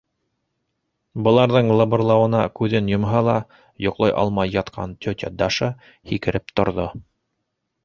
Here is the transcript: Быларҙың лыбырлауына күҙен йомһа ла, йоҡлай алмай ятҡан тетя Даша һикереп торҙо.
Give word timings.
Быларҙың 1.27 1.69
лыбырлауына 1.81 2.39
күҙен 2.61 2.89
йомһа 2.95 3.21
ла, 3.29 3.37
йоҡлай 3.87 4.17
алмай 4.23 4.55
ятҡан 4.57 4.99
тетя 5.07 5.33
Даша 5.45 5.71
һикереп 6.15 6.53
торҙо. 6.63 6.91